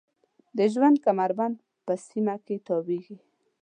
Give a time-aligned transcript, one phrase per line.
[0.57, 1.55] د ژوند کمربند
[1.85, 3.17] په سیمه کې تاویږي.